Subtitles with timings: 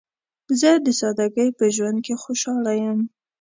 [0.59, 2.99] زه د سادګۍ په ژوند کې خوشحاله یم.